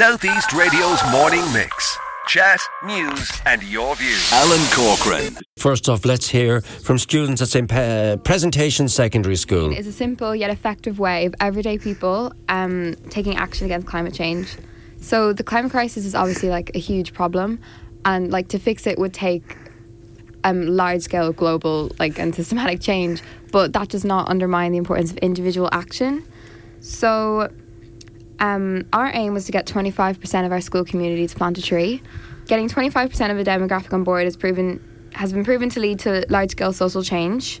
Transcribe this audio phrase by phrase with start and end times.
[0.00, 1.98] Southeast Radio's morning mix.
[2.26, 4.32] Chat, news, and your views.
[4.32, 5.36] Alan Corcoran.
[5.58, 7.68] First off, let's hear from students at St.
[7.68, 9.70] Pa- Presentation Secondary School.
[9.74, 14.56] It's a simple yet effective way of everyday people um, taking action against climate change.
[15.02, 17.60] So the climate crisis is obviously like a huge problem,
[18.06, 19.58] and like to fix it would take
[20.44, 23.20] um, large scale global like and systematic change.
[23.52, 26.24] But that does not undermine the importance of individual action.
[26.80, 27.50] So
[28.40, 32.02] um, our aim was to get 25% of our school community to plant a tree.
[32.46, 34.80] Getting 25% of a demographic on board has proven
[35.14, 37.60] has been proven to lead to large scale social change.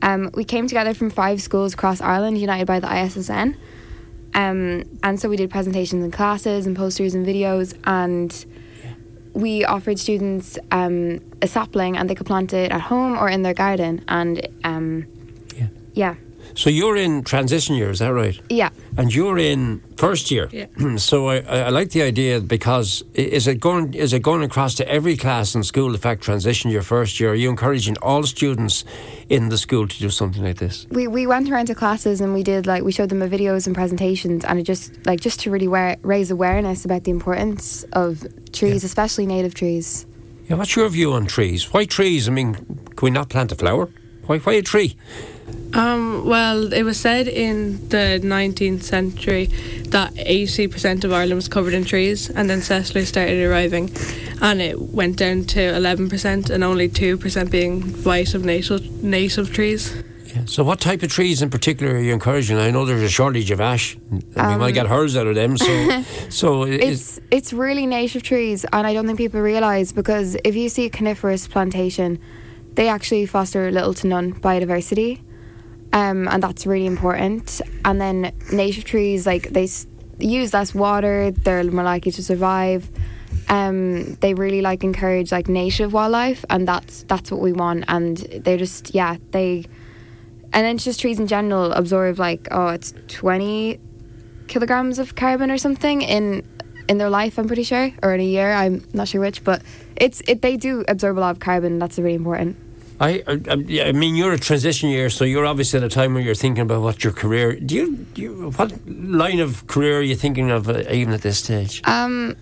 [0.00, 3.56] Um, we came together from five schools across Ireland, united by the ISSN.
[4.34, 8.30] Um, and so we did presentations in classes and posters and videos, and
[9.34, 13.42] we offered students um, a sapling, and they could plant it at home or in
[13.42, 14.04] their garden.
[14.08, 15.06] And um,
[15.56, 15.66] Yeah.
[15.94, 16.14] yeah,
[16.54, 18.40] So you're in transition year, is that right?
[18.48, 18.70] yeah.
[18.96, 20.48] And you're in first year.
[20.52, 20.66] Yeah.
[20.96, 24.74] so I, I I like the idea because is it going is it going across
[24.76, 25.92] to every class in school?
[25.92, 27.30] The fact transition year first year.
[27.30, 28.84] Are you encouraging all students
[29.28, 30.86] in the school to do something like this?
[30.90, 33.66] we, we went around to classes and we did like we showed them the videos
[33.66, 37.84] and presentations and it just like just to really wear, raise awareness about the importance
[37.92, 40.06] of trees especially native trees
[40.48, 40.56] Yeah.
[40.56, 41.72] What's your view on trees?
[41.74, 42.26] Why trees?
[42.28, 43.88] I mean, can we not plant a flower?
[44.26, 44.96] Why why a tree?
[45.74, 49.46] Um, well, it was said in the 19th century
[49.90, 53.90] that 80% of Ireland was covered in trees, and then settlers started arriving,
[54.40, 59.94] and it went down to 11%, and only 2% being white of native, native trees.
[60.34, 60.44] Yeah.
[60.46, 62.56] So what type of trees in particular are you encouraging?
[62.58, 65.56] I know there's a shortage of ash, and we might get hers out of them.
[65.58, 70.36] So so it- it's it's really native trees and i don't think people realize because
[70.44, 72.18] if you see a coniferous plantation
[72.74, 75.18] they actually foster little to none biodiversity
[75.92, 77.60] um, and that's really important.
[77.84, 79.86] And then native trees like they s-
[80.18, 82.90] use less water they're more likely to survive.
[83.48, 87.84] Um, they really like encourage like native wildlife and that's that's what we want.
[87.88, 89.64] And they're just yeah they
[90.52, 93.78] and then just trees in general absorb like oh it's 20
[94.46, 96.46] kilograms of carbon or something in
[96.88, 99.62] in their life I'm pretty sure or in a year I'm not sure which but
[99.96, 102.56] it's it they do absorb a lot of carbon that's really important
[103.00, 103.40] I, I,
[103.88, 106.62] I- mean, you're a transition year, so you're obviously at a time where you're thinking
[106.62, 107.58] about what your career.
[107.60, 111.22] Do you, do you what line of career are you thinking of, uh, even at
[111.22, 111.80] this stage?
[111.84, 112.34] um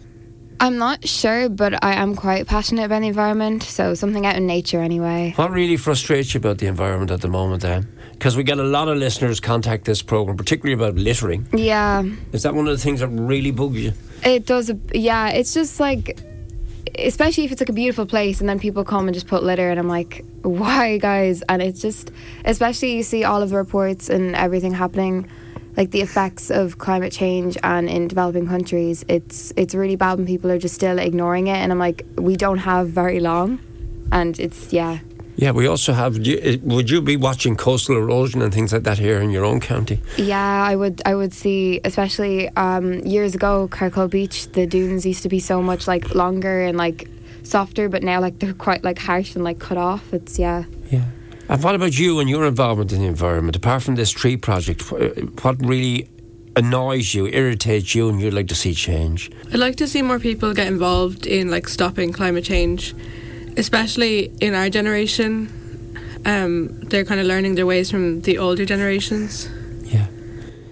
[0.58, 4.46] I'm not sure but I am quite passionate about the environment so something out in
[4.46, 7.86] nature anyway What really frustrates you about the environment at the moment, then?
[8.12, 11.46] Because we get a lot of listeners contact this program, particularly about littering.
[11.52, 12.02] yeah
[12.32, 13.92] Is that one of the things that really bugs you?
[14.24, 14.72] It does.
[14.94, 16.18] Yeah, it's just like,
[16.98, 19.70] especially if it's like a beautiful place, and then people come and just put litter,
[19.70, 21.42] and I'm like, why, guys?
[21.48, 22.10] And it's just,
[22.44, 25.28] especially you see all of the reports and everything happening,
[25.76, 29.04] like the effects of climate change and in developing countries.
[29.08, 32.36] It's it's really bad when people are just still ignoring it, and I'm like, we
[32.36, 33.58] don't have very long,
[34.12, 34.98] and it's yeah.
[35.36, 36.22] Yeah, we also have.
[36.22, 39.30] do you- uh, Would you be watching coastal erosion and things like that here in
[39.30, 40.00] your own county?
[40.16, 41.02] Yeah, I would.
[41.04, 44.48] I would see, especially um, years ago, Curracloe Beach.
[44.52, 47.08] The dunes used to be so much like longer and like
[47.42, 50.12] softer, but now like they're quite like harsh and like cut off.
[50.12, 50.64] It's yeah.
[50.90, 51.04] Yeah.
[51.48, 53.56] And what about you and your involvement in the environment?
[53.56, 54.82] Apart from this tree project,
[55.42, 56.08] what really
[56.56, 59.30] annoys you, irritates you, and you'd like to see change?
[59.52, 62.94] I'd like to see more people get involved in like stopping climate change,
[63.56, 65.50] especially in our generation.
[66.24, 69.48] Um, they're kind of learning their ways from the older generations.
[69.82, 70.06] Yeah.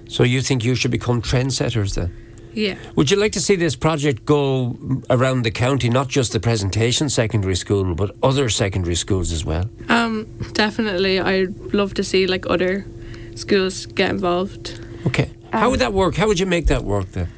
[0.09, 2.13] So you think you should become trendsetters then?
[2.53, 2.77] Yeah.
[2.95, 4.77] Would you like to see this project go
[5.11, 9.69] around the county, not just the presentation secondary school, but other secondary schools as well?
[9.89, 12.87] Um, definitely, I'd love to see like other
[13.35, 14.81] schools get involved.
[15.07, 15.31] Okay.
[15.53, 16.17] How would that work?
[16.17, 17.29] How would you make that work then?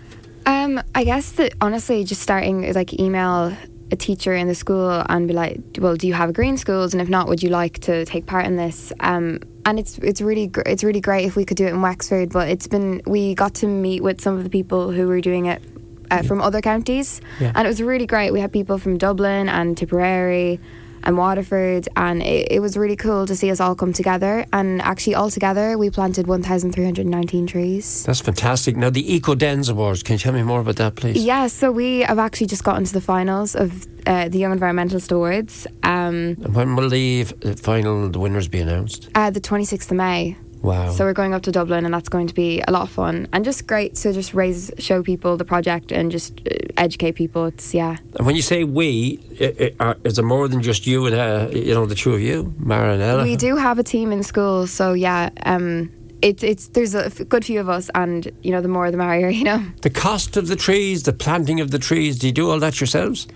[0.46, 3.56] Um, I guess that honestly, just starting like email
[3.92, 6.92] a teacher in the school and be like, well, do you have green schools?
[6.92, 8.92] And if not, would you like to take part in this?
[9.00, 11.82] Um, and it's it's really gr- it's really great if we could do it in
[11.82, 12.30] Wexford.
[12.30, 15.46] But it's been we got to meet with some of the people who were doing
[15.46, 15.62] it
[16.10, 17.52] uh, from other counties, Yeah.
[17.54, 18.32] and it was really great.
[18.32, 20.60] We had people from Dublin and Tipperary.
[21.06, 24.44] And Waterford, and it, it was really cool to see us all come together.
[24.52, 28.04] And actually, all together, we planted 1,319 trees.
[28.04, 28.76] That's fantastic.
[28.76, 31.24] Now, the ECO-UNESCO Awards, can you tell me more about that, please?
[31.24, 35.12] Yeah, so we have actually just gotten to the finals of uh, the Young Environmentalist
[35.12, 35.66] Awards.
[35.82, 37.24] Um, And when will the
[37.56, 39.08] final, the winners be announced?
[39.14, 40.36] uh, the 26th of May.
[40.62, 40.90] Wow.
[40.90, 43.28] So we're going up to Dublin, and that's going to be a lot of fun
[43.32, 47.46] and just great to just raise, show people the project and just uh, educate people.
[47.46, 50.86] It's yeah, and when you say we, i- i- are- is it more than just
[50.86, 53.22] you and, uh, you know, the two of you, Mara and Ella?
[53.22, 54.66] we do have a team in school.
[54.66, 55.90] So yeah, um,
[56.22, 59.28] it's it's there's a good few of us, and you know the more the merrier.
[59.38, 59.62] You know.
[59.82, 62.80] The cost of the trees, the planting of the trees, do you do all that
[62.80, 63.28] yourselves?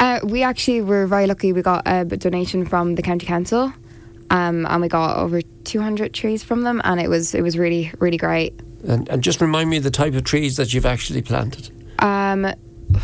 [0.00, 1.52] Uh, we actually were very lucky.
[1.52, 3.72] We got a donation from the county council,
[4.30, 7.92] um, and we got over 200 trees from them, and it was it was really
[7.98, 8.58] really great.
[8.86, 11.70] And, and just remind me of the type of trees that you've actually planted.
[12.00, 12.46] Um,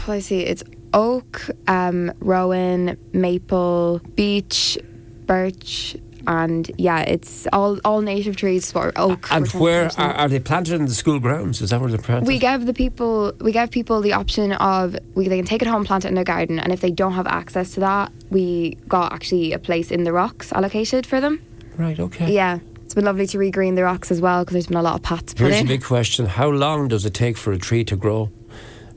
[0.07, 0.63] let's see, it's
[0.93, 4.79] oak, um, rowan, maple, beech,
[5.27, 9.31] birch, and yeah, it's all all native trees for oak.
[9.31, 11.61] And we're trying to where are, are they planted in the school grounds?
[11.61, 12.27] Is that where they're planted?
[12.27, 15.69] we give the people we give people the option of we they can take it
[15.69, 18.77] home, plant it in their garden, and if they don't have access to that, we
[18.89, 21.35] got actually a place in the rocks allocated for them.
[21.79, 22.29] right, okay.
[22.41, 24.97] Yeah, it's been lovely to regreen the rocks as well because there's been a lot
[24.97, 25.67] of pots put Here's in.
[25.67, 28.31] a big question How long does it take for a tree to grow?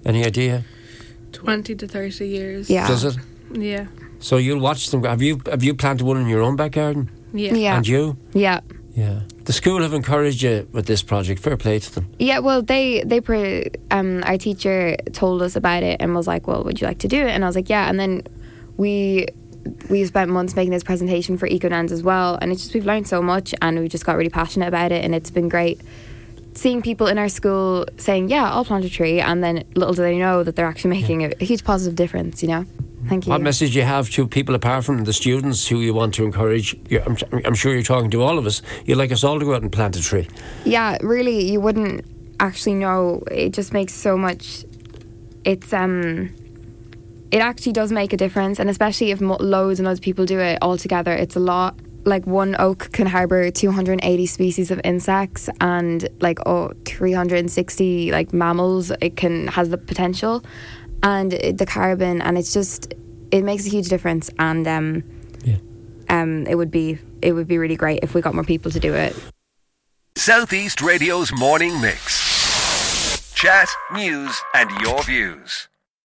[0.06, 0.64] Any idea?
[1.32, 2.70] 20 to 30 years.
[2.70, 2.88] Yeah.
[2.88, 3.16] Does it?
[3.52, 3.86] Yeah.
[4.20, 5.04] So you'll watch them.
[5.04, 7.10] Have you have you planted one in your own back garden?
[7.34, 7.54] Yeah.
[7.54, 8.18] Yeah, And you?
[8.34, 8.60] yeah.
[8.96, 9.20] Yeah.
[9.46, 11.40] The school have encouraged you with this project.
[11.42, 12.06] Fair play to them.
[12.20, 16.48] Yeah, well, they they pre, um our teacher told us about it and was like,
[16.48, 18.22] "Well, would you like to do it?" And I was like, "Yeah." And then
[18.78, 19.28] we
[19.90, 23.08] we spent months making this presentation for ECO-UNESCO as well, and it's just we've learned
[23.08, 25.82] so much, and we just got really passionate about it, and it's been great
[26.58, 30.02] seeing people in our school saying, "Yeah, I'll plant a tree," and then little do
[30.02, 32.42] they know that they're actually making a, a huge positive difference.
[32.42, 32.66] You know.
[33.08, 33.32] Thank you.
[33.32, 36.76] What message you have to people apart from the students who you want to encourage?
[36.92, 37.16] I'm,
[37.46, 38.62] I'm sure you're talking to all of us.
[38.86, 40.28] You'd like us all to go out and plant a tree.
[40.66, 42.04] Yeah, really, you wouldn't
[42.40, 43.24] actually know.
[43.32, 44.66] It just makes so much.
[45.46, 46.34] It's um.
[47.32, 50.26] It actually does make a difference, and especially if mo- loads and loads of people
[50.26, 51.78] do it all together, it's a lot.
[52.06, 58.92] Like one oak can harbor 280 species of insects and like oh 360 like mammals.
[59.02, 60.42] It can has the potential,
[61.04, 62.94] and it, the carbon, and it's just
[63.32, 64.30] it makes a huge difference.
[64.40, 65.04] And um,
[65.44, 65.58] Yeah.
[66.08, 68.80] um, it would be it would be really great if we got more people to
[68.80, 69.14] do it.
[70.16, 73.34] Southeast Radio's morning mix.
[73.34, 75.68] Chat, news, and your views.